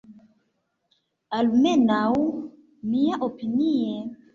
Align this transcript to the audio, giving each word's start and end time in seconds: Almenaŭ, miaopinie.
Almenaŭ, 1.41 2.03
miaopinie. 2.95 4.07